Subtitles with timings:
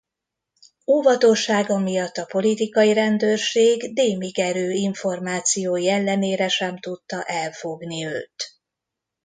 [0.87, 8.57] Óvatossága miatt a politikai rendőrség Démy-Gerő információi ellenére sem tudta elfogni őt.